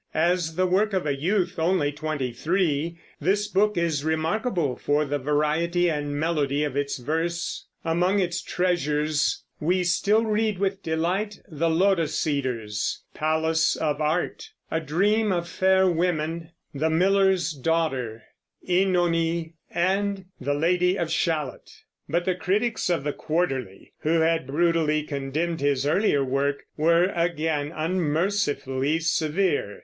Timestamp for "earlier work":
25.85-26.63